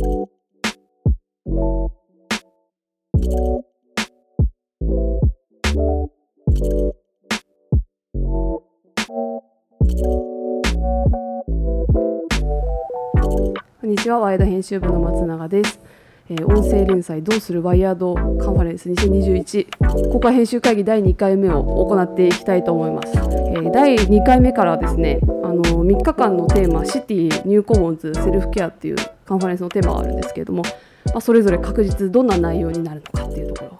[0.00, 0.30] こ
[13.82, 15.80] んにちは、ワイド編集部の松永です。
[16.30, 23.16] えー音声連載どうするワイヤードカンファレンス2021公開編集会議第2回目を行っていきたいと思います。
[23.16, 28.96] えー第2回目からですね、あの3日間のテーマシティニューコモンズセルフケアっていう
[29.28, 30.62] カンファレンスのテーマがあるんですけれども、
[31.04, 33.78] まあ、それぞれ確実どんな内容になるのかっていうところを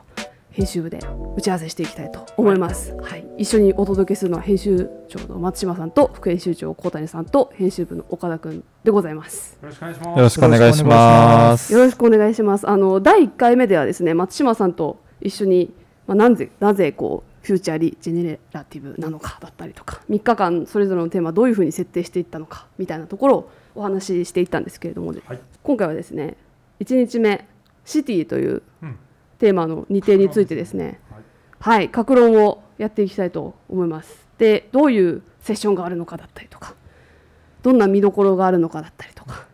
[0.50, 0.98] 編集部で
[1.36, 2.94] 打ち合わせしていきたいと思います。
[2.96, 9.56] はい、一緒にお届けするのは編集長の松島さんと副編集長小谷さんと編集部の岡田くんでございます。
[9.62, 10.18] よろしくお願いします。
[10.18, 11.72] よろしくお願いします。
[11.72, 12.68] よろしくお願いします。
[12.68, 15.72] あの第1回目ではですね松島さんと一緒に、
[16.06, 25.40] まあ、なぜなぜこうフューチャーリジェネラティブなのかだったりとか3日間それぞれのテーマどういうふうに設定していったのかみたいなところをお話ししていったんですけれども、はい。
[25.62, 26.36] 今回はですね
[26.80, 27.46] 1日目
[27.84, 28.98] シティといううん。
[29.38, 31.00] テーマの日程についてですね。
[31.60, 31.78] はい。
[31.78, 34.28] はい格論をやっていきたいと思います。
[34.38, 36.74] でどういうセッションがあるのかだったりとか
[37.62, 39.46] どんな見どころがあるのかだったりとか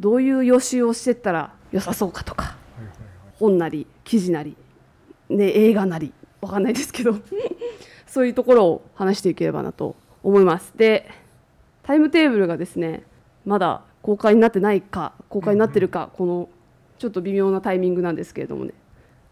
[0.00, 2.56] どういう予習をしてったら良さそうかとか
[3.38, 4.56] 本なり記事なり、
[5.28, 7.16] ね、映画なりわかんないですけど
[8.06, 10.72] そういうところを話していければなと思います。
[10.76, 11.08] で
[11.82, 13.02] タイムテーブルがですね
[13.44, 16.48] まだ公開になってないか公開になってるか、この
[16.98, 18.72] ちょっと微妙なタイミングなんですけれどもね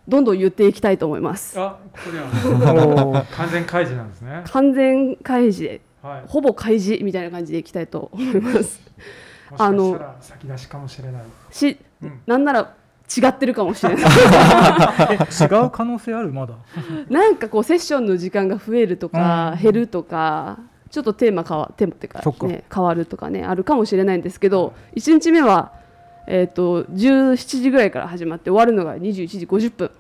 [0.09, 1.59] どんどん言っていきたいと思います。
[1.61, 4.43] あ、ここでは 完全開示なんですね。
[4.47, 6.23] 完全開示ではい。
[6.27, 8.81] ほぼ開示みたいな感じでいきたいと思います。
[9.51, 11.23] もしかあのしたら先出しかもしれない。
[11.51, 12.75] し、うんなんなら
[13.17, 14.03] 違ってるかもしれない。
[15.41, 16.33] 違う可能性ある？
[16.33, 16.55] まだ
[17.09, 20.59] なんかこうセッションの時間が増えるとか、うん減るとか
[20.91, 22.47] ちょっとテーマ変わテーマっていうかそっか。
[22.47, 25.73] ね、変わるとかねあるかもしれないんですけど1日目は、
[26.27, 29.91] えー、と17時ぐらいから始まって終わるのが21時50分。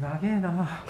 [0.00, 0.84] 長えな。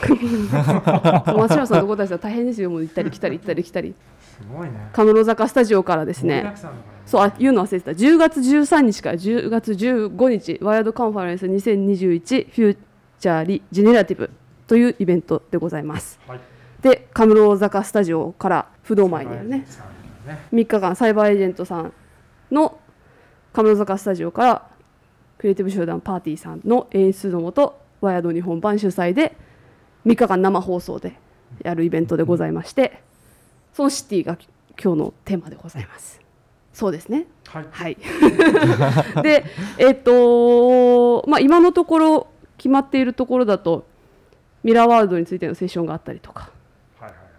[1.34, 2.70] 松島さんと小谷さん大変ですよ。
[2.70, 3.94] もう行ったり来たり行ったり来たり。
[4.20, 4.90] すごいね。
[4.92, 6.42] 神室坂スタジオからですね。
[6.42, 6.54] ね
[7.06, 7.92] そうあ言うの忘れてた。
[7.92, 12.76] 10月13日から10月15日ワイヤードカンファレンス2021フュー
[13.18, 14.30] チャーリジェネラティブ
[14.66, 16.20] というイベントでございます。
[16.26, 16.40] はい。
[16.82, 20.38] で神室坂スタジオから不動前にあるねさあね。
[20.52, 21.92] 3日間サイバーエージェントさん
[22.50, 22.78] の
[23.52, 24.68] 神室坂スタジオから
[25.38, 29.36] クリエイティブ集団パーティーさんの演出のもとワイヤード日本版主催で
[30.06, 31.14] 3日間生放送で
[31.62, 33.02] やるイベントでございまして
[33.74, 34.36] そのシティが
[34.82, 36.20] 今日のテーマでございます
[36.72, 37.66] そうですねはい。
[37.70, 37.96] はい
[39.22, 39.44] で
[39.78, 43.86] えっ、とまあ今のところ決まっているところだと
[44.62, 46.50] ミラーワールドについてのセッションがあったりとか。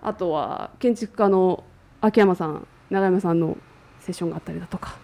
[0.02, 1.64] あとは建築家の
[2.02, 3.58] 秋山さん永山さんの
[4.00, 4.98] セッションがあったりだとか。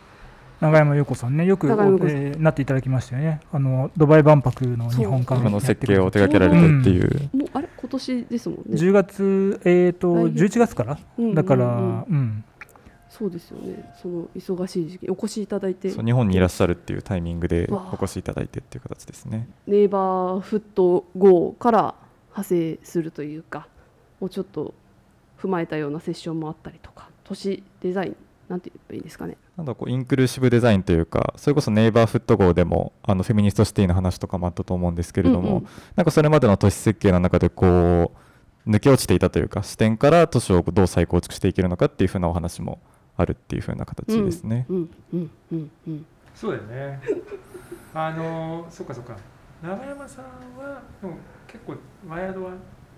[0.62, 3.42] 永山優子さんねよく、えーなっていただきましたよね。
[3.52, 7.30] あのドバイ万博の日本館この設計を手掛けられてっていう。
[7.38, 8.64] もうあれ今年ですもんね。
[8.70, 10.98] 10月えっ、と来月11月から？
[11.18, 12.44] うんうんうんだからうん。
[13.10, 13.94] そうですよね。
[14.02, 15.90] その忙しい時期お越しいただいて。
[15.90, 19.50] そう日本にいらっしゃるっていうタイミングでお越しいただいてっていう形ですね。
[19.68, 21.96] ネイバーフット GO から
[22.30, 23.68] 派生するというか
[24.22, 24.74] をちょっと
[25.46, 28.16] 踏まえたようなセッションもあったりとか都市デザイン
[28.50, 38.12] なんて言えばいいんですかねなんだこうインクルーシブデザインというかそれこそネイバーフット号でもあのフェミニストシティの話とかもあったと思うんですけれども、うんうんなんかそれまでの都市設計の中でこ
[38.66, 42.80] う抜け落ちていたというか視点から都市をどう再構築していけるのかっていうふうなお話も
[43.16, 44.66] あるっていうふうな形ですね。
[44.70, 47.00] うんうんうんうんそうだよね。
[47.94, 49.16] あのー、そっかそっか。
[49.64, 50.26] 長山さん
[50.62, 51.18] はでも
[51.48, 51.76] 結構
[52.10, 52.52] ワイヤードは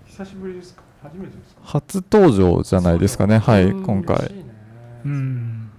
[0.07, 0.81] 久しぶりですか？
[1.03, 1.61] 初めてですか？
[1.63, 4.17] 初登場じゃないですかね、はい、うん今回。
[4.17, 4.45] ね。
[5.05, 5.69] うん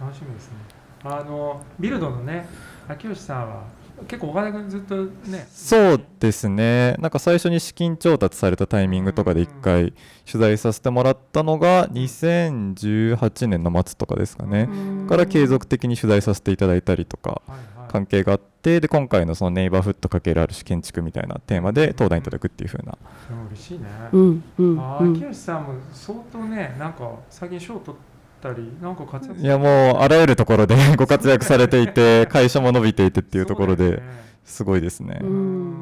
[0.00, 0.56] 楽しみですね。
[1.04, 2.46] あのビルドのね、
[2.88, 3.62] 秋吉さんは
[4.08, 9.94] 結構岡田君ずっとね、そうですね、なんか最初に資金調達されたタイミングとかで1回
[10.30, 14.68] 取材させてもらったのが2018年の末とかですかね、
[15.08, 17.40] から継続的に取材させていただいたりとか。
[17.88, 22.92] 関係があって、で今回のそのネイバーフット×ある種建築みたいなテーマで登壇いただくっていう風な、
[23.28, 23.86] でも嬉しいね。
[24.12, 25.12] うんうんあうん。
[25.12, 28.00] 秋吉さんも相当ね、なんか最近賞取っ
[28.42, 29.68] たり、なんか活躍いやもう
[29.98, 34.02] あらゆるところで ご活躍されていて、 会社も伸びていてっていうところで
[34.44, 35.18] すごいですね。
[35.22, 35.70] ううん。
[35.72, 35.76] ん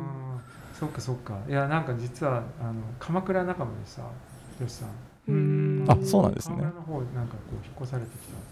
[0.79, 1.39] そっかそっか。
[1.49, 4.89] いやなんか実はあの鎌倉仲間でさよしさん。
[5.27, 5.85] うん。
[5.89, 6.57] あそうなんですね。
[6.57, 8.45] 鎌倉の方なんかこう引っ越されてきたって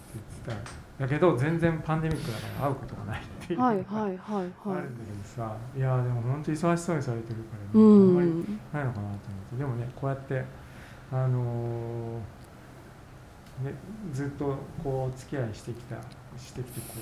[0.48, 3.58] 言ってただけど全然パンデミックだから会うことがないっていう。
[3.58, 4.18] のがはいはいはい。
[4.22, 5.56] あはいるんだけどさ。
[5.76, 9.18] いやでも本当に忙しそうにされてるから、うあんまりんないのかなと思っ
[9.50, 9.56] て。
[9.58, 10.44] でもねこうやって
[11.10, 13.74] あのーね、
[14.12, 15.96] ずっとこう付き合いしてきた
[16.38, 16.94] してきてこ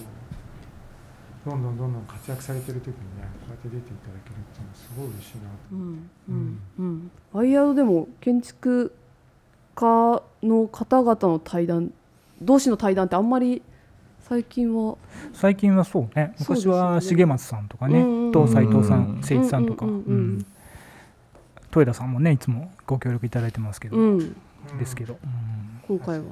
[1.46, 5.50] うどんどんどんどん活躍されてる時にねこうやって出ていただけるっていうのはすごい嬉しいなと。
[5.72, 7.10] うんうんうん。
[7.32, 8.94] ワイヤードでも建築
[9.74, 11.92] 家の方々の対談
[12.40, 13.60] 同士の対談ってあんまり
[14.28, 14.96] 最近は？
[15.32, 16.34] 最近はそうね。
[16.38, 18.32] 昔は重松さんとかね、うんうんうん。
[18.32, 20.12] と斉藤さうんん誠一さんとか、うんうんうんうん。
[20.12, 20.46] うん。
[21.70, 24.36] 豊田さんもねいつもご協力いただいてますけど、うん。
[24.78, 25.98] ですけど、うん。
[25.98, 26.24] 今回は？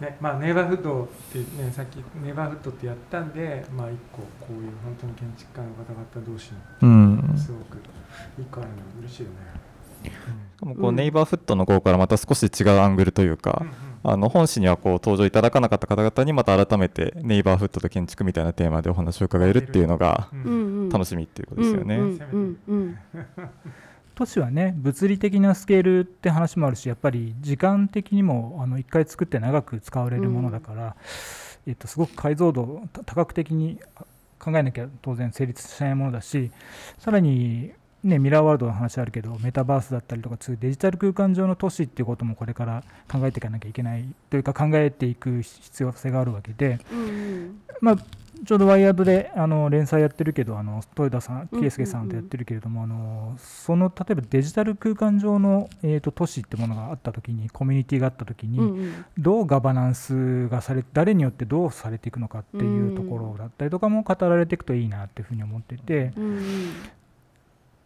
[0.00, 7.16] ねまあネイバーフッドってねさっきネイバーフッドってやったんでまあ一個こういう本当に建築家の方々同士うん。
[7.16, 7.78] のすごく
[8.38, 9.36] 一個あるの嬉しいよね。
[10.04, 10.10] し
[10.60, 13.66] かもこううんネイバーフットの号からまた少し違うアングルというか、
[14.10, 20.50] あの本誌にはこう登場いただかなかった方々にまた改めてネイバーフットと建築みたいなテーマでお話を伺えるっていうのがうんうん。
[20.50, 21.96] うん楽しみっていうことですよね。
[21.96, 22.02] うん
[22.32, 22.98] うんうん
[24.14, 30.96] 都市はね物理的なスケールって話もあるしやっぱり時間的にもあの1回作って長く使われるものだから、
[31.68, 33.78] えっと、すごく解像度た多角的に
[34.40, 36.50] 考えなきゃ当然成立しないものだし
[36.98, 37.70] さらに、
[38.08, 47.60] ね、ミラーワールドの話あるけどメタバースだったりとかそういうデジタル空間上の都市っていうこともこれから考えていかなきゃいけないというか考えていく必要性があるわけで、うんうん。
[47.80, 47.96] まあ、
[48.44, 59.04] ちょうどワイヤードであの連載やってるけどあの豊田さんうん圭介さんとやってるけれども、あのその例えばデジタル空間上の、えー、と都市ってものがあった時にコミュニティがあった時に、うんうん。
[59.18, 66.42] どうガバナンスがされ誰によってどうされていくのかっていうところだったりとかも語られていくといいなっていうふうに思っていてうんうん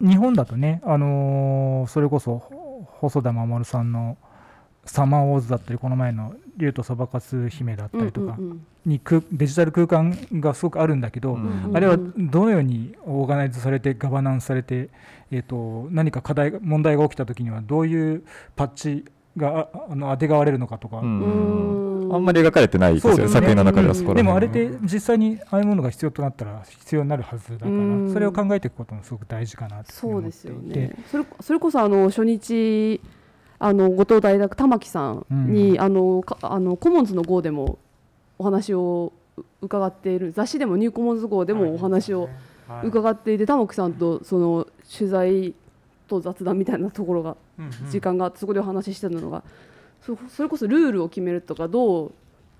[0.01, 4.17] 日本だとね、あのーそれこそほ細田守さんの
[4.85, 14.89] 「サマーウォーズ」だったりこの前の「竜とそばかす姫」だったりとかうんうんに空デジタル空間がすごくあるんだけど、うんあれはどのようにオーガナイズされてガバナンスされて、
[15.31, 18.23] えー、と何か課題が問題が起きた時にはどういう
[18.57, 19.05] パッチ
[19.37, 23.41] がああの当てがわれるのかとか、うんうんあんまり描かれてないですよね、そうですね。
[23.41, 28.13] 作品の中ではそこらでもあ辺れって実際にああいうものが必要となったら必要になるはずだから、うん。
[28.13, 30.33] それを考えていくこともすごく大事かなとそうで思っていて。
[30.33, 30.95] すよね。
[31.11, 33.01] それそれこそあの初日
[33.59, 35.81] あの後藤大学玉木さんに、うん。
[35.81, 37.77] あのかあのコモンズの号でも
[38.37, 39.13] お話を
[39.61, 42.29] 伺っている雑誌でもニューコモンズ号でもお話を
[42.67, 42.87] はい。
[42.87, 44.67] 伺っていて玉木さんとその
[44.97, 45.53] 取材
[46.07, 47.35] と雑談みたいなところが
[47.89, 49.43] 時間がそこでお話ししてたのが、
[50.05, 52.11] そそれこそルールを決めるとかどう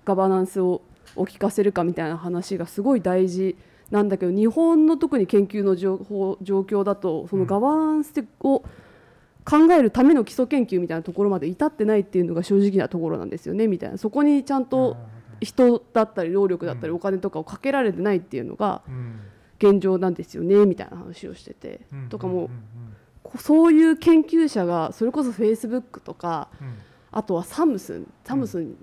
[0.04, 0.82] ガバナンスを
[1.16, 3.56] を聞かせるかみたいな話がすごい大事
[3.90, 8.64] なんだけど日本の特に研究の情報状況だとそのガバナンスを
[9.44, 13.98] 考えるための基礎研究みたいなところまで至ってないっていうのが正直なところなんですよねみたいな。
[13.98, 14.96] そこにちゃんと
[15.40, 16.96] 人だったり労力だったりうん。
[16.96, 19.20] お金とかをかけられてないっていうのがうん。
[19.58, 21.82] 現状なんですよねみたいな話をしてて。
[21.92, 22.08] うん。
[22.08, 22.48] とかも
[23.38, 26.74] そういう研究者がそれこそフェイスブックとかうんうん
[27.16, 28.76] あとはサムスンサムスン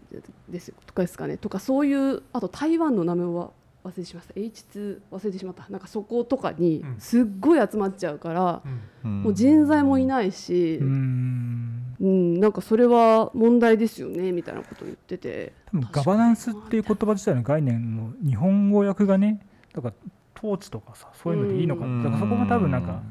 [0.49, 1.35] ですよとかですかね。
[1.35, 3.51] とかそういうあと台湾の名前は
[3.83, 4.33] 忘れてしまった。
[4.33, 5.67] H2 忘れてしまった。
[5.69, 6.95] なんかそことかにうん。
[6.97, 8.61] すっごい集まっちゃうから、
[9.03, 9.11] うん。
[9.11, 9.23] うん。
[9.23, 11.95] もう人材もいないし、うーん。
[11.99, 15.51] うん、なんかそれは問題ですよねみたいなことを言ってて。
[15.65, 19.93] 多分ガバナンスっていう言葉自体の概念の日本語訳がねだから
[20.37, 23.01] 統治とかさそういうのでいいのか、うんだからそこが多分なんか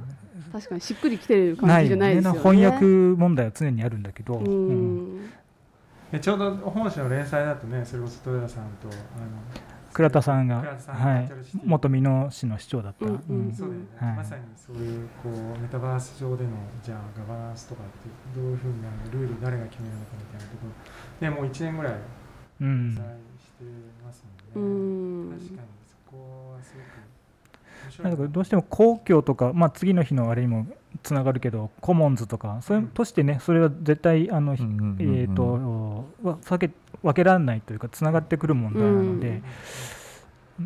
[0.53, 2.41] 確かにしっくりきてる感じじゃないですよね。
[2.41, 5.31] 翻訳問題は常にあるんだけど、うん、うん
[6.13, 8.91] でちょうど本誌の連載だとねそれこそ豊田さんとあ
[9.21, 11.29] の倉田さんが、はい。
[11.65, 13.53] 元美濃市の市長だった、うんうん。
[13.53, 14.17] そうだよね、はい。
[14.19, 16.51] まさにそういうこうメタバース上での
[16.83, 20.73] じゃあガバナンスとかってどういうふうになるのルール誰が決めるのかみたいなところ。
[21.21, 21.95] でもう1年ぐらい
[22.61, 22.95] うん。
[22.95, 23.05] 連載
[23.43, 23.65] して
[24.05, 25.31] ますうもんん。
[25.31, 26.87] ね、確かにそこはすごく
[27.99, 28.11] な。
[28.11, 30.67] んかどうしても公共とか、まあ、次の日のあれにも
[31.03, 35.17] つながるけどコモンズとかそういうとしてねそれは絶対あの、うんうんうんうん。
[35.21, 36.71] えー、とわ避け
[37.03, 39.43] 分けられないというかつながってくる問題なので、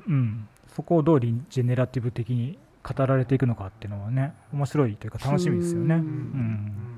[0.09, 5.95] うんそこをどうリジェネラティブ的に語られていくのかっていうのはね面白いというか楽しみですよね。
[5.95, 6.94] ううんん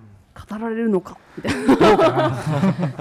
[0.49, 1.17] 語られるのか？
[1.37, 2.37] みたいな。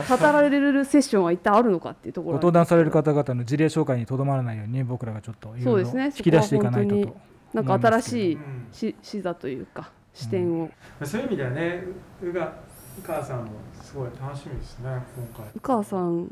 [0.18, 2.32] 語られるセッションは一体あるのかっていうところ。
[2.34, 6.06] ご登壇される方々の事例紹介にとどまらないようにね僕らがちょっといろいろそうですね。
[6.06, 7.14] 引き出していかないとそこ
[7.54, 8.68] となんか新しいうん。
[8.72, 10.70] し視座というか視点を、
[11.04, 11.84] そういう意味ではね
[12.24, 12.54] うが
[12.98, 13.52] うかさんも
[13.82, 15.46] すごい楽しみですね今回。
[15.56, 16.32] 宇川さん。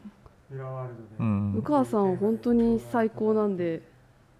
[1.57, 3.81] 宇川さんは本当に最高なんで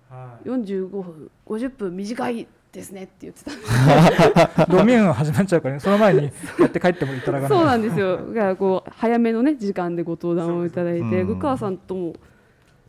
[0.09, 0.47] はい。
[0.49, 8.17] 45分50分短いですねって言ってたドミューンが始まっちゃうからねその前にやって帰ってもいただかないそうなんですよ。
[8.17, 11.25] だからこう早めのね時間でご登壇をいただいてう。
[11.25, 12.15] ん宇川さんとも。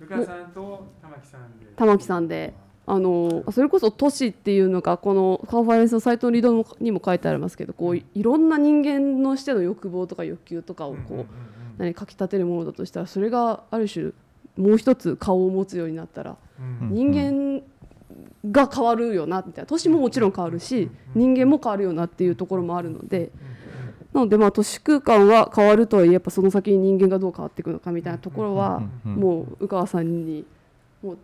[0.00, 1.66] うかさんと玉木さんで。
[1.76, 2.54] 玉木さんで。
[2.86, 11.26] あのそれこそ都市っていうのがこのカンファレンスのサイトのリードにも書いてありますけどこういろんな人間のしての欲望とか欲求とかをこう、
[11.78, 14.12] 何かきたてるものだとしたらそれがある種
[14.58, 16.90] もう一つ顔を持つようになったらうん。
[16.92, 17.62] 人間
[18.50, 19.66] が変わるよなみたいな。
[19.66, 23.30] 年ももちろん変わるし人間も変わるよなっていうところもあるので。
[24.12, 30.46] なのでまあ都市空間は変わるとはいえやっぱその先に人間がどう変わっていくのかみたいなところはもう宇川さんに
[31.02, 31.18] もう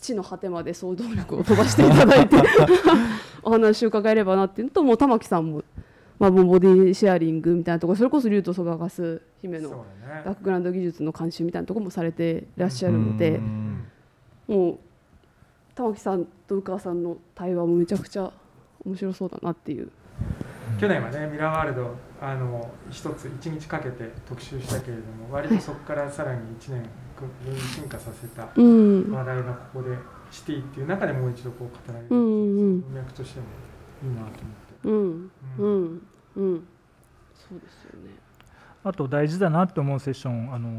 [0.00, 2.36] 地の果てまで想像力を飛ばしていただいて
[3.44, 5.62] お話を伺えればなっていうのともう玉木さんも、
[6.18, 9.84] まあ、ボディシェアリングみたいなところそれこそ竜とそばかす姫の
[10.24, 13.84] バックグラウンド技術の監修みたいなところもされていらっしゃるのでうん。
[14.48, 14.78] もう
[15.76, 18.30] 玉木さんと宇川さんの対話もめちゃくちゃ
[18.84, 19.90] 面白そうだなっていう。
[20.78, 26.82] 去年はねミラーワールドあの一つ一日かけて特集したけれども割とそこからさらに1年
[27.44, 29.96] 分進化させたうん話題がここで
[30.30, 33.46] シティっていう中でもう一度こう語られる文脈としても
[34.04, 34.42] いいなと思って。
[34.84, 36.02] うんううんん
[36.36, 36.64] うん
[37.34, 38.10] そうですよね。
[38.84, 40.72] あと大事だなって思うセッション、あのー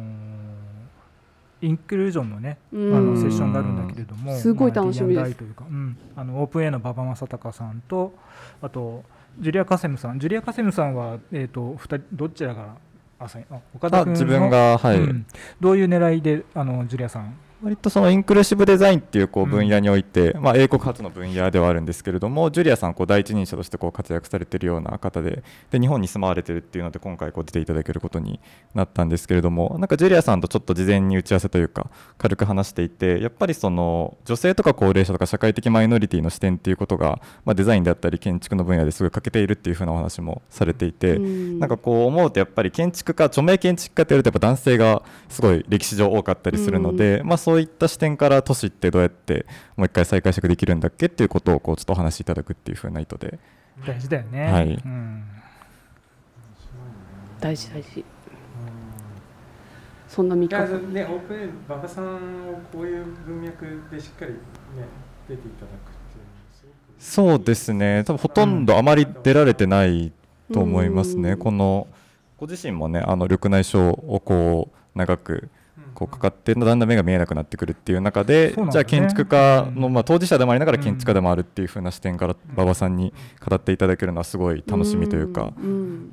[1.65, 3.15] インクルージョンのね、あうん。
[3.15, 5.35] のセッションがあるんだけれども、すごい楽しみです。
[5.35, 8.13] というか、うん、あのオープン A の馬場正隆さんと
[8.61, 9.03] あと
[9.39, 10.19] ジュリア・カセムさん。
[10.19, 12.75] ジュリア・カセムさんは、えー、と二人どちらが
[13.19, 13.27] あ
[13.73, 14.11] 岡田君の？
[14.11, 15.25] あ自分がはい、うん。
[15.61, 28.41] どういう狙いであのジュリアさん割とそのインクルーシブデザインっていうこううん分野において、まあ、英国発の分野ではあるんですけれどもジュリアさんこう第一人者としてこう活躍されているような方でで日本に住まわれてるっていうので今回こう出ていただけることに
[28.73, 41.15] なったんですけれどもなんかジュリアさんとちょっと事前に打ち合わせというか軽く話していてやっぱりその女性とか高齢者とか社会的マイノリティの視点っていうことが、まあ、デザインであったり建築の分野ですごい欠けているっていうふうなお話もされていて。
[41.15, 49.45] うんなんかこう思うとやっぱり建築家著名建築家ってやるとやっぱ男性がすごい歴史上多かったりするので、まあ、そういった視点から都市ってどうやって
[49.75, 53.39] もう一回再解釈できるんだっけっていうことをこうちょっとお話しいただくっていう風な意図で。
[53.85, 54.73] 大事だよね、はい。
[54.73, 55.23] うん、
[57.39, 57.99] 大事大事。
[57.99, 58.05] うん。
[60.07, 62.15] そんな3日いや間ね、オープン馬場さん
[62.49, 64.37] をこういう文脈でしっかりね
[65.27, 67.35] 出ていただくっていうのはすごく。
[67.39, 68.03] そうですね。
[68.05, 70.11] 多分ほとんどあまり出られてない
[70.51, 71.39] と思いますね、うん。
[71.39, 71.87] この
[72.37, 75.49] ご自身もねあの緑内障をこう長く
[76.07, 78.67] こうかかってだんだん目が見えなくなってくるっていう中で、ね。
[78.71, 79.93] じゃあ建築家の、うん。
[79.93, 80.83] まあ、当事者でもありながらうん。
[80.83, 83.13] 建築家でもあるっていう風な視点から馬場さんに
[83.45, 86.11] 語っていただけるのはすごい楽しみというか、うん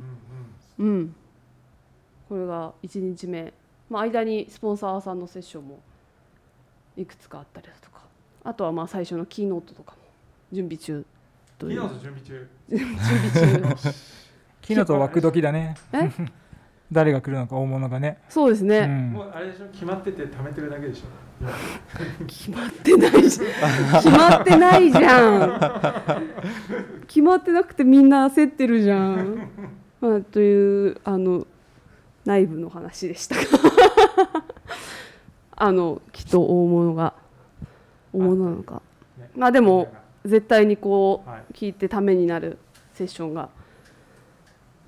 [0.79, 1.15] うんうん。
[2.29, 3.53] これが1日目、
[3.89, 5.81] まあ、間にスポンサーさんのセッションも
[6.97, 8.01] いくつかあったりだとか。
[8.45, 9.99] あとはまあ最初のキーノートとかも
[10.53, 11.05] 準備中
[11.59, 11.81] という。
[11.81, 12.49] 準備中。
[12.69, 13.93] 準備中。
[14.63, 15.75] 昨日と枠時だね。
[15.93, 16.11] え？
[16.93, 19.11] 誰が来るのか大物がね、そうですね、うん。
[19.13, 21.03] もうあれでしょ決まってて貯めてるだけでしょ。
[22.27, 24.03] 決まってないじゃん。
[24.03, 25.61] 決まってないじゃん。
[27.07, 29.49] 決まってなくてみんな焦ってるじゃん、
[30.01, 31.47] まあ、というあの
[32.25, 33.43] 内部の話でしたが。
[35.63, 37.15] あのきっと大物が
[38.13, 38.83] 大物なのか。
[39.19, 39.31] ね。
[39.37, 39.93] まあでも
[40.25, 41.41] 絶対にこはい。
[41.51, 42.59] う聞いてためになる
[42.95, 43.49] セッションが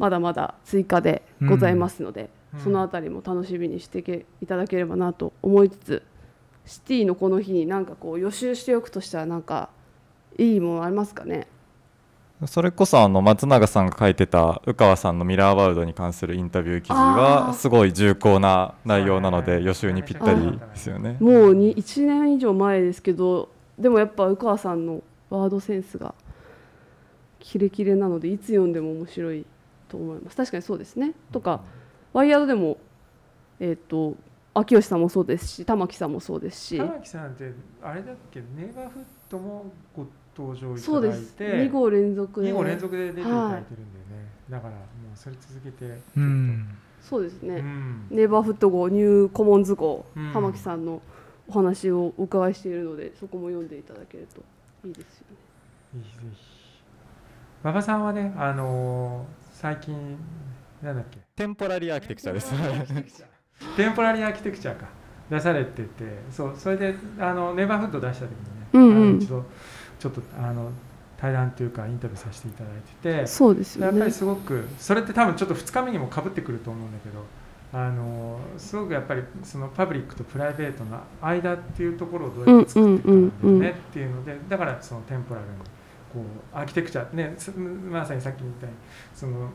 [0.02, 2.60] まだまだ追加でございますので、うん。
[2.60, 6.02] そのあたりも楽しみにしてけいただければなと思いつつ
[6.66, 9.68] シティのこの日になんかこう予習しておくとしたらなんか
[10.36, 11.46] いいものありますかね？
[12.46, 21.16] それこそあの松永さんが書いてた宇川さんのミラーワールドに関するインタビュー記事はすごい重厚な内容なので予習にぴったりですよね。
[21.20, 26.16] もうに1年以上前ですけどでもやっぱ宇川さんのワードセンスが
[27.38, 29.46] キレキレなのでいつ読んでも面白い
[29.92, 30.36] と思います。
[30.36, 31.12] 確かにそうですね。
[31.30, 31.60] とか
[32.14, 32.78] ワイヤードでも
[33.60, 34.16] えっ、と
[34.54, 36.78] 秋吉さんもそうですし玉木さんもそうですし。
[36.78, 40.06] 玉木さんってあれだっけネイバーフットもご
[40.36, 41.34] 登場いただいそうです。
[41.34, 42.50] て2号連続で。
[42.50, 44.78] 2号連続で出ていただいてるんだよね、だからも
[45.14, 46.68] うそれ続けてうん。
[47.02, 48.06] そうですね、うん。
[48.10, 50.32] ネイバーフット号ニューコモンズ号、うん。
[50.32, 51.02] 玉木さんの
[51.48, 54.40] お話をお伺いしているのでそこも読んでいただけると
[54.88, 55.26] いいですよ
[55.94, 56.02] ね。
[56.02, 56.42] ぜひぜひ。
[57.62, 60.18] 馬場さんはねあのー最近
[60.82, 61.20] なんだっけ？
[61.36, 62.52] テンポラリーアーキテクチャです。
[63.76, 64.86] テンポラリーアーキテクチャか。
[65.30, 65.88] 出されてて
[66.32, 68.96] そうそれであのネイバーフッド出した時にね、うんうん。
[68.96, 69.44] あの一度
[70.00, 70.72] ちょっとあの
[71.16, 73.86] 対談というかインタビューさせていただいててそうですよね。
[73.86, 77.24] やっぱりすごくそれって多分ちょっと2日目にもかぶってくると思うんだけど
[77.72, 83.10] あのすごくやっぱりそのパブリックとプライベートの間っていうところをどうやって作っていくか
[83.46, 85.52] なんだよねっていうのでだからそのテンポラルに
[86.12, 88.80] こうアーキテクチャねすまさにさっき言ったように
[89.14, 89.48] その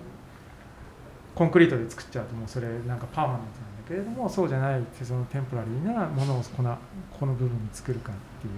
[1.36, 6.78] コンクリートで作っちゃうともうそれなんかパーマネントなんだけれどもそうじゃないそのテンポラリーなものをこの
[7.20, 8.54] この部分に作るかっていう。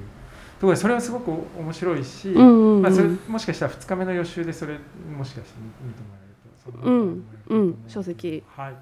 [0.59, 4.77] ところでそれはすごく面白いし、あ、それもしかしたら2日目の予習でそれ
[5.17, 8.75] もしかして見てもらえるとそうんうん書籍はい。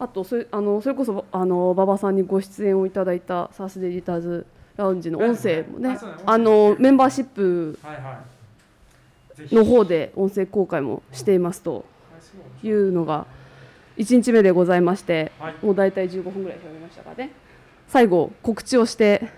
[0.00, 8.02] あとそれあのそれこそあの馬場さんにご出演をいただいたサースデジターズラウンジの音声もねあのメンバーシップはいはい。
[8.04, 8.41] ぜひ
[9.50, 11.80] の方で音声公開もしていますとは
[12.62, 13.26] いうのが
[13.98, 15.54] 1日目でございましてはい。
[15.62, 17.30] もう大体15分ぐらい喋りましたかね。
[17.88, 19.28] 最後告知をして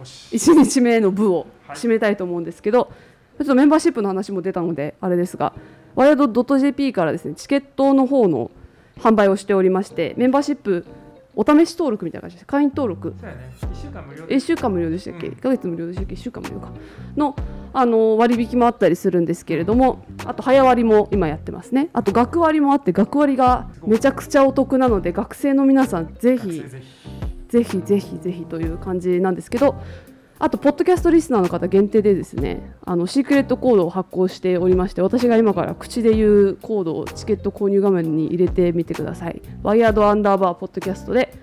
[0.00, 0.36] おし。
[0.36, 1.76] 1日目の部をはい。
[1.76, 2.92] 締めたいと思うんですけど、
[3.38, 5.54] ちょっとメンバーシップの話も出たのであれですが
[5.94, 8.50] ワイヤード .jp からですねチケットの方の
[8.98, 10.84] 販売をしておりましてメンバーシップ
[11.34, 13.14] お試し登録みたいな感じです会員登録。
[13.20, 13.52] そうやね。
[13.60, 14.34] 1週間無料で。
[14.34, 15.34] 1週間無料でしたっけ、うん。
[15.34, 16.72] 1ヶ月無料でしたっけ？1週間無料か。
[17.16, 17.36] の
[17.72, 21.88] あの割引もあったりするんですけれどもあと早割も今やってますね。
[21.92, 26.64] あと学割もあって学割がめちゃくちゃお得なので学生の皆さんぜひ。
[27.48, 29.74] ぜひぜひぜひという感じなんですけど
[30.42, 39.42] あとポッドキャストリスナーの方限定でですねあのシークレットコードを発行しておりまして私が今から口で言うコードをチケット購入画面に入れてみてください。
[39.62, 41.34] ワイヤードアンダーバーポッドキャストで、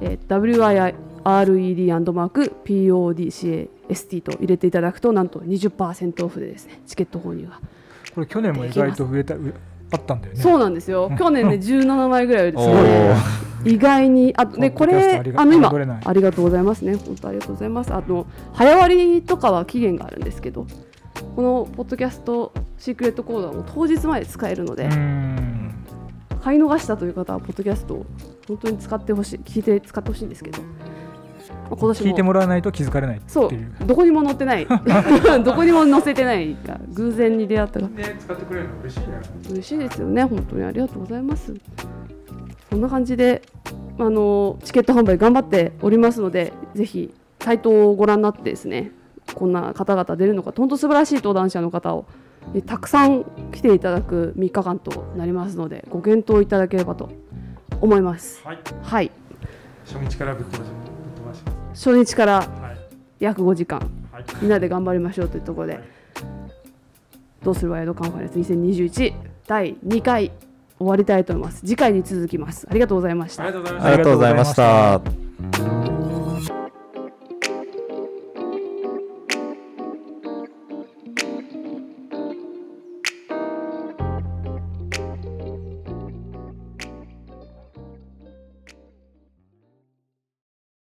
[0.00, 7.60] えー WIRED アンドマーク PODCAST と入れていただくとなんと20%オフでですねチケット購入が
[8.14, 9.34] これ去年も意外と増えた
[9.90, 10.40] あったんだよね。
[10.40, 11.10] そうなんですよ。
[11.18, 13.74] 去年ね 17枚ぐらいですおねー。
[13.74, 15.72] 意外にあでこれあの今
[16.04, 16.96] ありがとうございますね。
[16.96, 17.92] 本当ありがとうございます。
[17.94, 20.66] あの早割とかは期限があるんですけど
[21.34, 24.88] このポッドキャストシークレットコードはもう当日まで使えるので、
[26.42, 28.06] 買い逃したという方はポッドキャストを
[28.46, 30.93] 本当に使ってほしい聞いて使ってほしいんですけど、まあ
[31.68, 31.94] 今年も。
[31.94, 33.50] 聞いてもらわないと気づかれないそう。
[33.86, 34.66] どこにも載ってない。
[35.44, 39.06] どこにも載せてないが偶然に出会ったがね使ってくれるの嬉しいね。
[39.50, 40.24] 嬉しいですよね。
[40.24, 41.54] 本当にありがとうございます。
[42.70, 43.42] そんな感じで
[43.98, 48.90] あのチケット販売頑張っておりますのでぜひサイトをご覧になってですね
[49.34, 50.52] こんな方々出るのか。
[50.56, 52.06] 本当素晴らしい登壇者の方を
[52.54, 57.10] えたくさん来ていただく3日間となりますのでご検討いただければと
[57.80, 58.42] 思います。
[58.44, 58.58] はい。
[58.82, 59.10] はい。
[59.86, 60.93] 初日からぶっしぶっ飛ばします
[61.74, 62.94] 初日からはい。
[63.20, 63.78] 約5時間
[64.12, 64.24] はい。
[64.40, 65.80] みんなで頑張りましょうというところで、
[67.42, 69.14] どうするワイヤードカンファレンス2021
[69.46, 70.32] 第2回
[70.78, 71.60] 終わりたいと思います。
[71.60, 72.66] 次回に続きます。
[72.70, 73.44] ありがとうございました。
[73.44, 75.83] ありがとうございました。